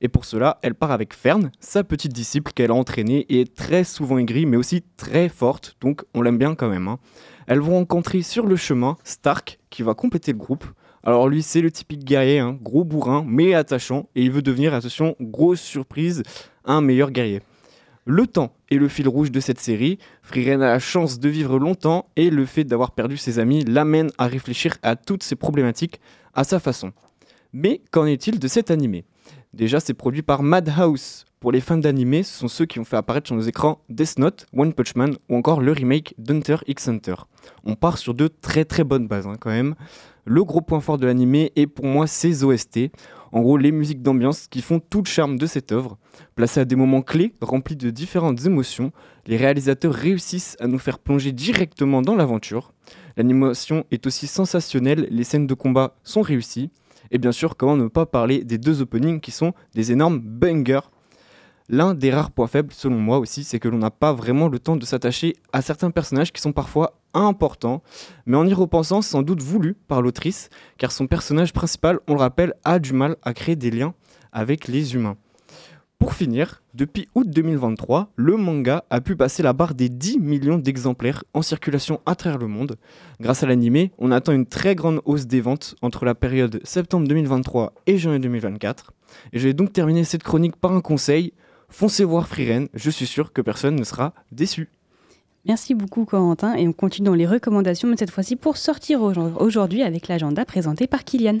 [0.00, 3.54] Et pour cela, elle part avec Fern, sa petite disciple qu'elle a entraînée et est
[3.54, 6.88] très souvent aigrie, mais aussi très forte, donc on l'aime bien quand même.
[6.88, 6.98] Hein.
[7.46, 10.64] Elles vont rencontrer sur le chemin Stark, qui va compléter le groupe.
[11.02, 14.72] Alors lui, c'est le typique guerrier, hein, gros bourrin, mais attachant, et il veut devenir,
[14.72, 16.22] attention, grosse surprise,
[16.64, 17.42] un meilleur guerrier.
[18.06, 19.98] Le temps est le fil rouge de cette série.
[20.22, 24.10] Frieren a la chance de vivre longtemps et le fait d'avoir perdu ses amis l'amène
[24.16, 26.00] à réfléchir à toutes ces problématiques
[26.34, 26.92] à sa façon.
[27.52, 29.04] Mais qu'en est-il de cet animé?
[29.52, 31.24] Déjà, c'est produit par Madhouse.
[31.40, 34.18] Pour les fans d'animé, ce sont ceux qui ont fait apparaître sur nos écrans Death
[34.18, 37.14] Note, One Punch Man ou encore le remake d'Hunter x Hunter.
[37.64, 39.74] On part sur de très très bonnes bases hein, quand même.
[40.24, 42.90] Le gros point fort de l'animé est pour moi ses OST.
[43.32, 45.98] En gros, les musiques d'ambiance qui font tout le charme de cette œuvre.
[46.36, 48.92] Placées à des moments clés, remplis de différentes émotions,
[49.26, 52.72] les réalisateurs réussissent à nous faire plonger directement dans l'aventure.
[53.16, 56.70] L'animation est aussi sensationnelle, les scènes de combat sont réussies.
[57.10, 60.88] Et bien sûr, comment ne pas parler des deux openings qui sont des énormes bangers.
[61.68, 64.58] L'un des rares points faibles, selon moi aussi, c'est que l'on n'a pas vraiment le
[64.58, 67.82] temps de s'attacher à certains personnages qui sont parfois importants,
[68.26, 72.20] mais en y repensant, sans doute voulu par l'autrice, car son personnage principal, on le
[72.20, 73.94] rappelle, a du mal à créer des liens
[74.32, 75.16] avec les humains.
[76.00, 80.56] Pour finir, depuis août 2023, le manga a pu passer la barre des 10 millions
[80.56, 82.76] d'exemplaires en circulation à travers le monde.
[83.20, 87.06] Grâce à l'animé, on attend une très grande hausse des ventes entre la période septembre
[87.06, 88.94] 2023 et janvier 2024.
[89.34, 91.34] Et je vais donc terminer cette chronique par un conseil.
[91.68, 94.70] Foncez voir Freeren, je suis sûr que personne ne sera déçu.
[95.44, 99.82] Merci beaucoup Corentin et on continue dans les recommandations mais cette fois-ci pour sortir aujourd'hui
[99.82, 101.40] avec l'agenda présenté par Kylian.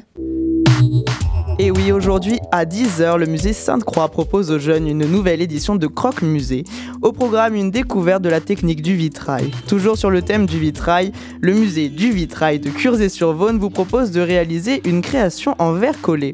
[1.58, 5.86] Et oui, aujourd'hui à 10h, le musée Sainte-Croix propose aux jeunes une nouvelle édition de
[5.86, 6.64] Croque Musée.
[7.02, 9.50] Au programme, une découverte de la technique du vitrail.
[9.68, 14.20] Toujours sur le thème du vitrail, le musée du vitrail de Curzé-sur-Vaune vous propose de
[14.20, 16.32] réaliser une création en verre collé.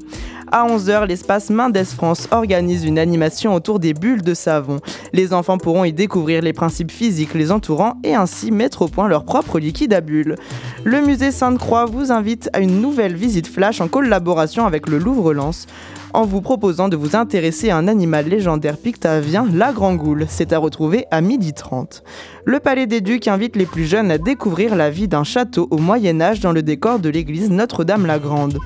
[0.53, 4.79] À 11h, l'espace Mendes France organise une animation autour des bulles de savon.
[5.13, 9.09] Les enfants pourront y découvrir les principes physiques les entourant et ainsi mettre au point
[9.09, 10.37] leur propre liquide à bulles.
[10.85, 15.67] Le musée Sainte-Croix vous invite à une nouvelle visite flash en collaboration avec le Louvre-Lens
[16.15, 20.27] en vous proposant de vous intéresser à un animal légendaire pictavien, la grand-goule.
[20.29, 22.03] C'est à retrouver à 12h30.
[22.45, 25.79] Le Palais des Ducs invite les plus jeunes à découvrir la vie d'un château au
[25.79, 28.59] Moyen Âge dans le décor de l'église Notre-Dame-la-Grande.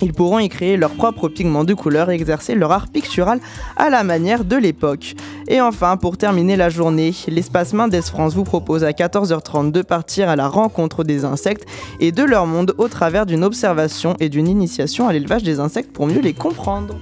[0.00, 3.40] Ils pourront y créer leurs propres pigments de couleur et exercer leur art pictural
[3.76, 5.14] à la manière de l'époque.
[5.48, 10.28] Et enfin, pour terminer la journée, l'espace Mendes France vous propose à 14h30 de partir
[10.28, 11.66] à la rencontre des insectes
[12.00, 15.92] et de leur monde au travers d'une observation et d'une initiation à l'élevage des insectes
[15.92, 16.94] pour mieux les comprendre.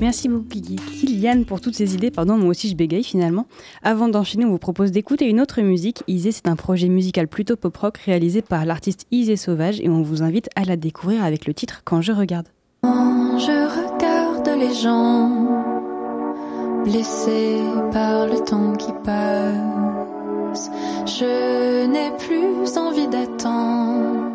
[0.00, 2.10] Merci beaucoup Kylian pour toutes ces idées.
[2.10, 3.46] Pardon, moi aussi je bégaye finalement.
[3.82, 6.02] Avant d'enchaîner, on vous propose d'écouter une autre musique.
[6.08, 10.22] Isée, c'est un projet musical plutôt pop-rock réalisé par l'artiste Isée Sauvage et on vous
[10.22, 12.48] invite à la découvrir avec le titre Quand je regarde.
[12.82, 15.64] Quand je regarde les gens
[16.84, 17.60] blessés
[17.92, 20.70] par le temps qui passe,
[21.06, 24.30] je n'ai plus envie d'attendre.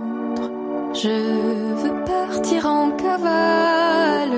[0.93, 4.31] Je veux partir en cavale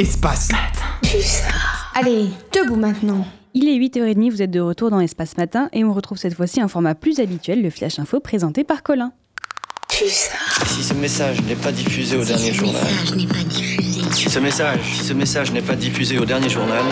[0.00, 0.48] Espace.
[1.94, 3.26] Allez, debout maintenant.
[3.52, 6.58] Il est 8h30, vous êtes de retour dans Espace Matin et on retrouve cette fois-ci
[6.62, 9.12] un format plus habituel, le Flash Info présenté par Colin.
[9.90, 10.08] Si
[10.82, 12.82] ce message n'est pas diffusé au dernier journal.
[14.12, 16.82] Si ce message, si ce message n'est pas diffusé au dernier journal.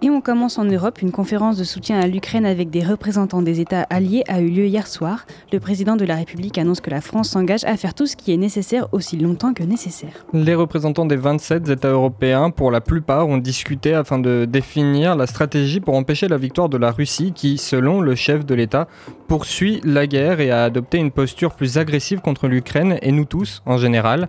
[0.00, 1.02] Et on commence en Europe.
[1.02, 4.66] Une conférence de soutien à l'Ukraine avec des représentants des États alliés a eu lieu
[4.66, 5.26] hier soir.
[5.52, 8.32] Le président de la République annonce que la France s'engage à faire tout ce qui
[8.32, 10.24] est nécessaire aussi longtemps que nécessaire.
[10.32, 15.26] Les représentants des 27 États européens, pour la plupart, ont discuté afin de définir la
[15.26, 18.86] stratégie pour empêcher la victoire de la Russie qui, selon le chef de l'État,
[19.26, 23.62] poursuit la guerre et a adopté une posture plus agressive contre l'Ukraine et nous tous
[23.66, 24.28] en général.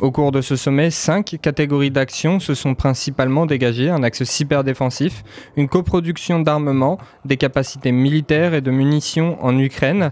[0.00, 3.90] Au cours de ce sommet, cinq catégories d'actions se sont principalement dégagées.
[3.90, 5.22] Un axe cyberdéfensif,
[5.58, 10.10] une coproduction d'armement, des capacités militaires et de munitions en Ukraine,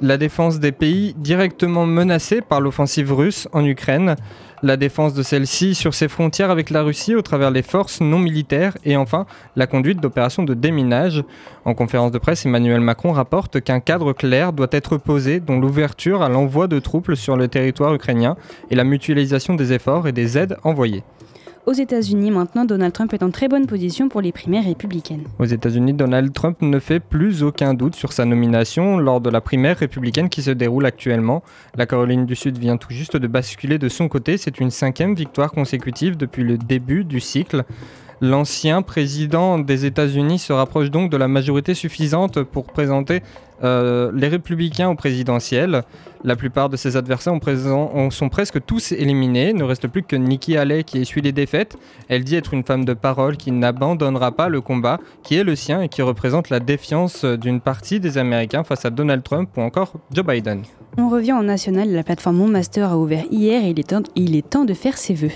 [0.00, 4.14] la défense des pays directement menacés par l'offensive russe en Ukraine,
[4.64, 8.18] la défense de celle-ci sur ses frontières avec la Russie au travers des forces non
[8.18, 11.22] militaires et enfin la conduite d'opérations de déminage.
[11.66, 16.22] En conférence de presse, Emmanuel Macron rapporte qu'un cadre clair doit être posé dont l'ouverture
[16.22, 18.36] à l'envoi de troupes sur le territoire ukrainien
[18.70, 21.04] et la mutualisation des efforts et des aides envoyées.
[21.66, 25.24] Aux États-Unis, maintenant, Donald Trump est en très bonne position pour les primaires républicaines.
[25.38, 29.40] Aux États-Unis, Donald Trump ne fait plus aucun doute sur sa nomination lors de la
[29.40, 31.42] primaire républicaine qui se déroule actuellement.
[31.74, 34.36] La Caroline du Sud vient tout juste de basculer de son côté.
[34.36, 37.64] C'est une cinquième victoire consécutive depuis le début du cycle.
[38.24, 43.20] L'ancien président des États-Unis se rapproche donc de la majorité suffisante pour présenter
[43.62, 45.82] euh, les républicains au présidentiel.
[46.24, 47.34] La plupart de ses adversaires
[48.10, 49.50] sont presque tous éliminés.
[49.50, 51.76] Il ne reste plus que Nikki Haley qui essuie les défaites.
[52.08, 55.54] Elle dit être une femme de parole qui n'abandonnera pas le combat qui est le
[55.54, 59.60] sien et qui représente la défiance d'une partie des Américains face à Donald Trump ou
[59.60, 60.62] encore Joe Biden.
[60.96, 61.90] On revient en national.
[61.90, 64.72] La plateforme Mon Master a ouvert hier et il est temps, il est temps de
[64.72, 65.28] faire ses vœux.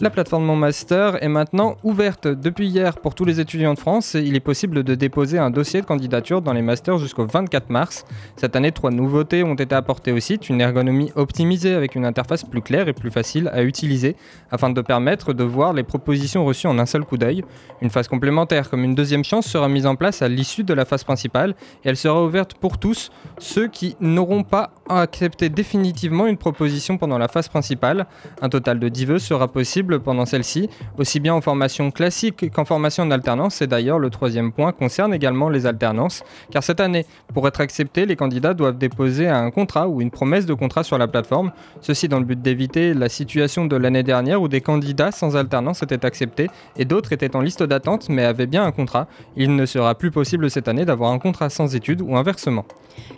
[0.00, 4.14] La plateforme Mon Master est maintenant ouverte depuis hier pour tous les étudiants de France.
[4.14, 8.04] Il est possible de déposer un dossier de candidature dans les masters jusqu'au 24 mars.
[8.34, 10.48] Cette année, trois nouveautés ont été apportées au site.
[10.48, 14.16] Une ergonomie optimisée avec une interface plus claire et plus facile à utiliser
[14.50, 17.44] afin de permettre de voir les propositions reçues en un seul coup d'œil.
[17.80, 20.86] Une phase complémentaire comme une deuxième chance sera mise en place à l'issue de la
[20.86, 21.54] phase principale
[21.84, 27.18] et elle sera ouverte pour tous ceux qui n'auront pas accepté définitivement une proposition pendant
[27.18, 28.06] la phase principale.
[28.42, 30.68] Un total de 10 vœux sera possible pendant celle-ci,
[30.98, 33.62] aussi bien en formation classique qu'en formation en alternance.
[33.62, 38.06] Et d'ailleurs, le troisième point concerne également les alternances, car cette année, pour être acceptés,
[38.06, 42.08] les candidats doivent déposer un contrat ou une promesse de contrat sur la plateforme, ceci
[42.08, 46.04] dans le but d'éviter la situation de l'année dernière où des candidats sans alternance étaient
[46.04, 49.06] acceptés et d'autres étaient en liste d'attente mais avaient bien un contrat.
[49.36, 52.64] Il ne sera plus possible cette année d'avoir un contrat sans études ou inversement.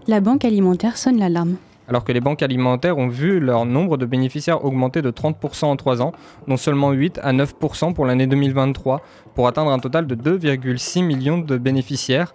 [0.06, 1.55] La banque alimentaire sonne l'alarme
[1.88, 5.76] alors que les banques alimentaires ont vu leur nombre de bénéficiaires augmenter de 30% en
[5.76, 6.12] 3 ans,
[6.48, 9.02] dont seulement 8 à 9% pour l'année 2023,
[9.34, 12.34] pour atteindre un total de 2,6 millions de bénéficiaires.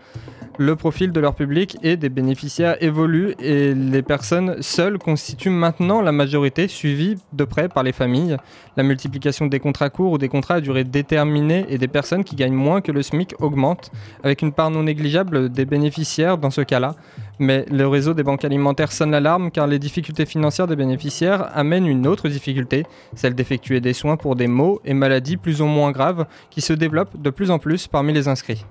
[0.63, 6.03] Le profil de leur public et des bénéficiaires évolue et les personnes seules constituent maintenant
[6.03, 8.37] la majorité, suivies de près par les familles.
[8.77, 12.35] La multiplication des contrats courts ou des contrats à durée déterminée et des personnes qui
[12.35, 13.89] gagnent moins que le SMIC augmente,
[14.23, 16.95] avec une part non négligeable des bénéficiaires dans ce cas-là.
[17.39, 21.87] Mais le réseau des banques alimentaires sonne l'alarme car les difficultés financières des bénéficiaires amènent
[21.87, 25.89] une autre difficulté, celle d'effectuer des soins pour des maux et maladies plus ou moins
[25.91, 28.63] graves qui se développent de plus en plus parmi les inscrits.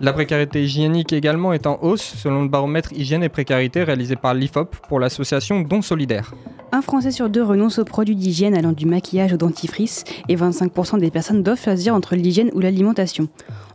[0.00, 4.32] La précarité hygiénique également est en hausse selon le baromètre hygiène et précarité réalisé par
[4.32, 6.34] l'IFOP pour l'association Don Solidaire.
[6.70, 11.00] Un Français sur deux renonce aux produits d'hygiène allant du maquillage au dentifrice et 25%
[11.00, 13.26] des personnes doivent choisir entre l'hygiène ou l'alimentation.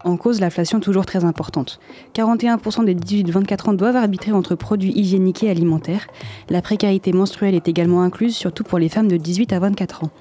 [0.06, 1.82] En cause, l'inflation toujours très importante.
[2.14, 6.08] 41% des 18-24 ans doivent arbitrer entre produits hygiéniques et alimentaires.
[6.50, 10.12] La précarité menstruelle est également incluse, surtout pour les femmes de 18 à 24 ans.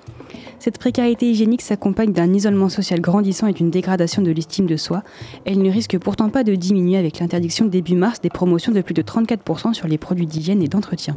[0.58, 5.02] Cette précarité hygiénique s'accompagne d'un isolement social grandissant et d'une dégradation de l'estime de soi.
[5.44, 8.94] Elle ne risque pourtant pas de diminuer avec l'interdiction début mars des promotions de plus
[8.94, 11.16] de 34% sur les produits d'hygiène et d'entretien.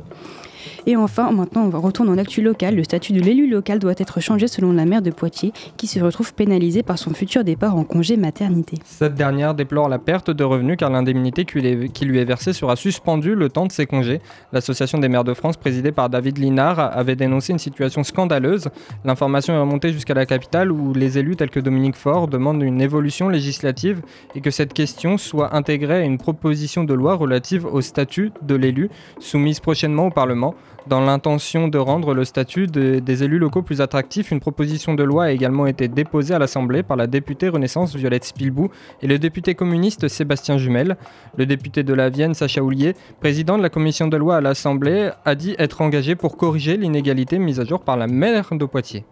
[0.88, 2.76] Et enfin, maintenant, on retourne en actu local.
[2.76, 6.00] Le statut de l'élu local doit être changé selon la maire de Poitiers, qui se
[6.00, 8.78] retrouve pénalisée par son futur départ en congé maternité.
[8.86, 13.34] Cette dernière déplore la perte de revenus car l'indemnité qui lui est versée sera suspendue
[13.34, 14.22] le temps de ses congés.
[14.54, 18.70] L'association des maires de France, présidée par David Linard, avait dénoncé une situation scandaleuse.
[19.04, 22.82] L'information est remontée jusqu'à la capitale où les élus tels que Dominique Faure demandent une
[22.82, 24.02] évolution législative
[24.36, 28.56] et que cette question soit intégrée à une proposition de loi relative au statut de
[28.56, 28.90] l'élu
[29.20, 30.54] soumise prochainement au Parlement.
[30.88, 35.26] Dans l'intention de rendre le statut des élus locaux plus attractif, une proposition de loi
[35.26, 38.70] a également été déposée à l'Assemblée par la députée Renaissance Violette Spilbou
[39.02, 40.96] et le député communiste Sébastien Jumel.
[41.38, 45.10] Le député de la Vienne, Sacha Houlier, président de la commission de loi à l'Assemblée,
[45.26, 49.06] a dit être engagé pour corriger l'inégalité mise à jour par la maire de Poitiers.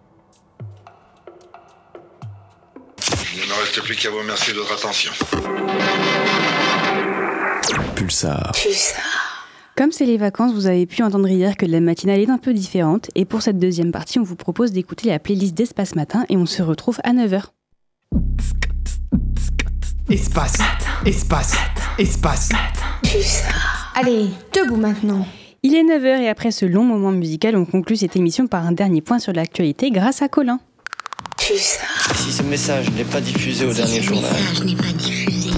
[3.34, 5.10] Il ne me reste plus qu'à vous remercier de votre attention.
[7.96, 8.52] Pulsar.
[8.52, 9.23] Pulsar.
[9.76, 12.54] Comme c'est les vacances, vous avez pu entendre hier que la matinale est un peu
[12.54, 13.10] différente.
[13.16, 16.46] Et pour cette deuxième partie, on vous propose d'écouter la playlist d'Espace Matin et on
[16.46, 17.46] se retrouve à 9h.
[20.08, 20.58] Espace,
[21.04, 21.56] espace,
[21.98, 22.50] espace.
[23.96, 25.26] Allez, debout maintenant.
[25.64, 28.72] Il est 9h et après ce long moment musical, on conclut cette émission par un
[28.72, 30.60] dernier point sur l'actualité grâce à Colin.
[31.40, 34.30] Si ce message n'est pas diffusé au dernier journal.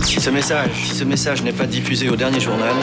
[0.02, 2.74] Si ce message, si ce message n'est pas diffusé au dernier journal.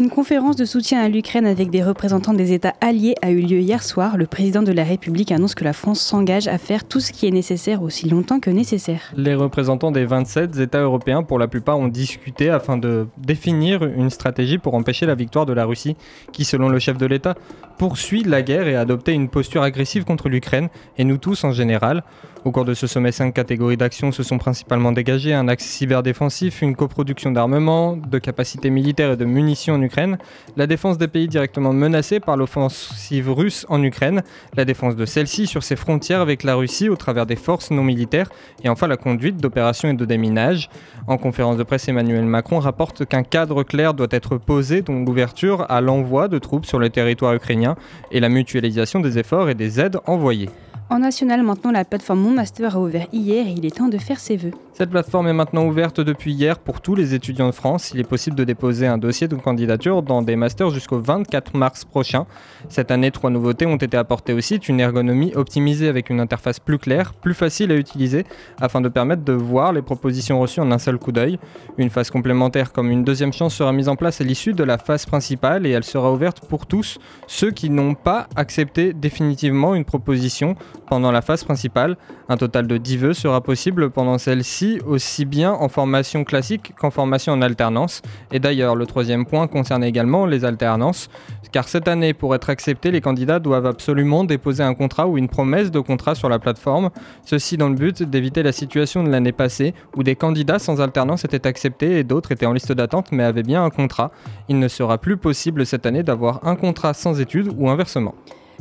[0.00, 3.58] Une conférence de soutien à l'Ukraine avec des représentants des États alliés a eu lieu
[3.58, 4.16] hier soir.
[4.16, 7.26] Le président de la République annonce que la France s'engage à faire tout ce qui
[7.26, 9.12] est nécessaire aussi longtemps que nécessaire.
[9.14, 14.08] Les représentants des 27 États européens, pour la plupart, ont discuté afin de définir une
[14.08, 15.96] stratégie pour empêcher la victoire de la Russie,
[16.32, 17.34] qui, selon le chef de l'État,
[17.76, 21.52] poursuit la guerre et a adopté une posture agressive contre l'Ukraine, et nous tous en
[21.52, 22.04] général.
[22.42, 26.62] Au cours de ce sommet, cinq catégories d'actions se sont principalement dégagées un axe cyberdéfensif,
[26.62, 30.16] une coproduction d'armement, de capacités militaires et de munitions en Ukraine,
[30.56, 34.22] la défense des pays directement menacés par l'offensive russe en Ukraine,
[34.56, 37.82] la défense de celle-ci sur ses frontières avec la Russie au travers des forces non
[37.82, 38.30] militaires,
[38.64, 40.70] et enfin la conduite d'opérations et de déminage.
[41.08, 45.66] En conférence de presse, Emmanuel Macron rapporte qu'un cadre clair doit être posé, dont l'ouverture
[45.70, 47.76] à l'envoi de troupes sur le territoire ukrainien
[48.10, 50.48] et la mutualisation des efforts et des aides envoyées.
[50.92, 53.96] En national, maintenant, la plateforme Mon Master a ouvert hier et il est temps de
[53.96, 54.50] faire ses vœux.
[54.72, 57.92] Cette plateforme est maintenant ouverte depuis hier pour tous les étudiants de France.
[57.94, 61.84] Il est possible de déposer un dossier de candidature dans des masters jusqu'au 24 mars
[61.84, 62.26] prochain.
[62.68, 64.56] Cette année, trois nouveautés ont été apportées aussi.
[64.56, 68.24] Une ergonomie optimisée avec une interface plus claire, plus facile à utiliser,
[68.60, 71.38] afin de permettre de voir les propositions reçues en un seul coup d'œil.
[71.78, 74.76] Une phase complémentaire comme une deuxième chance sera mise en place à l'issue de la
[74.76, 79.84] phase principale et elle sera ouverte pour tous ceux qui n'ont pas accepté définitivement une
[79.84, 80.56] proposition
[80.90, 81.96] pendant la phase principale.
[82.28, 86.90] Un total de 10 vœux sera possible pendant celle-ci, aussi bien en formation classique qu'en
[86.90, 88.02] formation en alternance.
[88.32, 91.08] Et d'ailleurs, le troisième point concerne également les alternances,
[91.52, 95.28] car cette année, pour être accepté, les candidats doivent absolument déposer un contrat ou une
[95.28, 96.90] promesse de contrat sur la plateforme,
[97.24, 101.24] ceci dans le but d'éviter la situation de l'année passée, où des candidats sans alternance
[101.24, 104.10] étaient acceptés et d'autres étaient en liste d'attente mais avaient bien un contrat.
[104.48, 108.14] Il ne sera plus possible cette année d'avoir un contrat sans études ou inversement.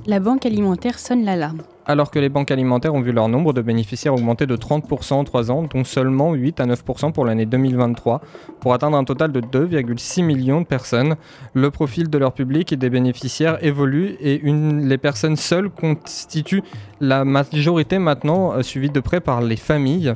[0.05, 1.61] La banque alimentaire sonne l'alarme.
[1.89, 5.23] Alors que les banques alimentaires ont vu leur nombre de bénéficiaires augmenter de 30% en
[5.23, 8.21] 3 ans, dont seulement 8 à 9% pour l'année 2023,
[8.59, 11.15] pour atteindre un total de 2,6 millions de personnes.
[11.55, 16.61] Le profil de leur public et des bénéficiaires évolue et les personnes seules constituent
[17.01, 20.13] la majorité maintenant, euh, suivie de près par les familles.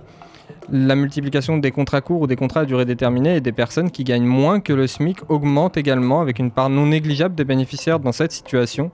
[0.71, 4.03] La multiplication des contrats courts ou des contrats à durée déterminée et des personnes qui
[4.03, 8.11] gagnent moins que le SMIC augmente également avec une part non négligeable des bénéficiaires dans
[8.11, 8.91] cette situation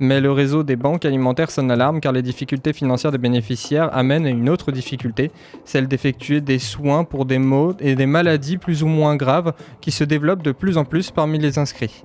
[0.00, 4.26] mais le réseau des banques alimentaires sonne l'alarme car les difficultés financières des bénéficiaires amènent
[4.26, 5.30] à une autre difficulté,
[5.64, 9.90] celle d'effectuer des soins pour des maux et des maladies plus ou moins graves qui
[9.90, 12.04] se développent de plus en plus parmi les inscrits.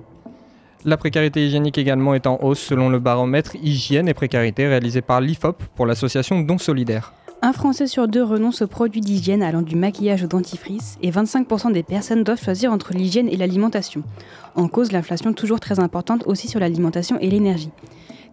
[0.84, 5.20] La précarité hygiénique également est en hausse selon le baromètre Hygiène et précarité réalisé par
[5.20, 7.12] l'IFOP pour l'association Don Solidaire.
[7.40, 11.72] Un Français sur deux renonce aux produits d'hygiène allant du maquillage au dentifrice et 25%
[11.72, 14.02] des personnes doivent choisir entre l'hygiène et l'alimentation.
[14.56, 17.70] En cause, l'inflation toujours très importante aussi sur l'alimentation et l'énergie.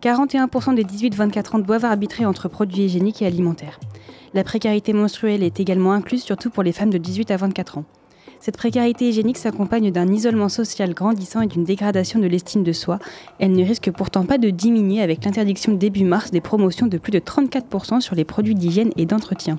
[0.02, 3.80] 41% des 18-24 ans doivent arbitrer entre produits hygiéniques et alimentaires.
[4.34, 7.86] La précarité menstruelle est également incluse surtout pour les femmes de 18 à 24 ans.
[8.46, 13.00] Cette précarité hygiénique s'accompagne d'un isolement social grandissant et d'une dégradation de l'estime de soi.
[13.40, 17.12] Elle ne risque pourtant pas de diminuer avec l'interdiction début mars des promotions de plus
[17.12, 19.58] de 34% sur les produits d'hygiène et d'entretien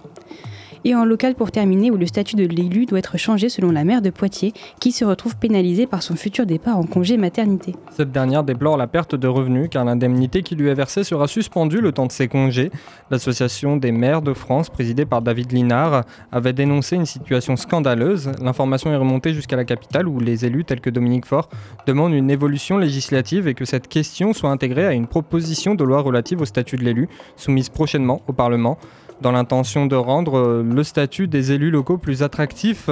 [0.86, 3.82] et en local pour terminer où le statut de l'élu doit être changé selon la
[3.82, 7.74] maire de Poitiers qui se retrouve pénalisée par son futur départ en congé maternité.
[7.90, 11.80] Cette dernière déplore la perte de revenus car l'indemnité qui lui est versée sera suspendue
[11.80, 12.70] le temps de ses congés.
[13.10, 18.30] L'association des maires de France, présidée par David Linard, avait dénoncé une situation scandaleuse.
[18.40, 21.48] L'information est remontée jusqu'à la capitale où les élus tels que Dominique Faure
[21.88, 26.00] demandent une évolution législative et que cette question soit intégrée à une proposition de loi
[26.00, 28.78] relative au statut de l'élu soumise prochainement au Parlement
[29.20, 32.90] dans l'intention de rendre euh, le statut des élus locaux plus attractif.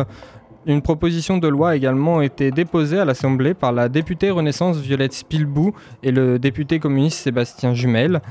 [0.66, 5.12] Une proposition de loi a également été déposée à l'Assemblée par la députée Renaissance Violette
[5.12, 8.22] Spilbou et le député communiste Sébastien Jumel.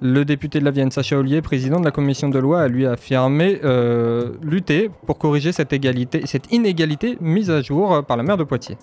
[0.00, 2.86] Le député de la Vienne, Sacha Ollier, président de la commission de loi, a lui
[2.86, 8.36] affirmé euh, lutter pour corriger cette, égalité, cette inégalité mise à jour par la maire
[8.36, 8.78] de Poitiers.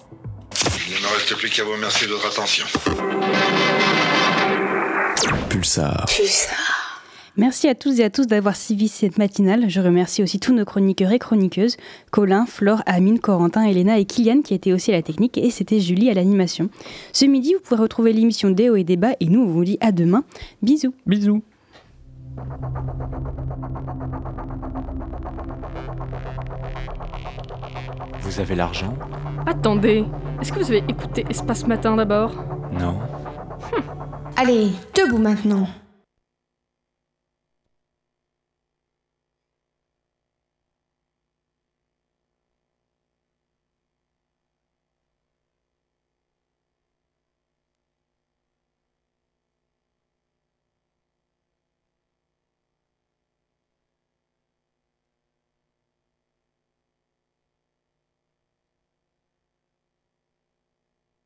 [0.87, 2.65] Il ne me reste plus qu'à vous remercier de votre attention.
[5.49, 6.05] Pulsar.
[6.05, 6.78] Pulsar.
[7.39, 9.69] Merci à tous et à tous d'avoir suivi cette matinale.
[9.69, 11.77] Je remercie aussi tous nos chroniqueurs et chroniqueuses,
[12.11, 15.79] Colin, Flore, Amine, Corentin, Elena et Kylian qui étaient aussi à la technique et c'était
[15.79, 16.69] Julie à l'animation.
[17.13, 19.93] Ce midi, vous pouvez retrouver l'émission Déo et Débat et nous, on vous dit à
[19.93, 20.25] demain.
[20.61, 20.93] Bisous.
[21.07, 21.41] Bisous.
[28.19, 28.93] Vous avez l'argent?
[29.45, 30.03] Attendez,
[30.41, 32.33] est-ce que vous avez écouté Espace Matin d'abord?
[32.77, 32.97] Non.
[34.35, 35.67] Allez, debout maintenant.